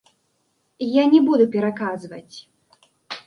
Я 0.93 1.03
не 1.11 1.19
буду 1.27 1.45
пераказваць. 1.55 2.35